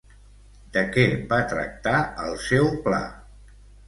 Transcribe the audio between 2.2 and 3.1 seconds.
el seu pla?